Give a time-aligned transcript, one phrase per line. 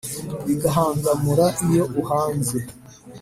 [0.45, 2.57] bigahangamura iyo uhanze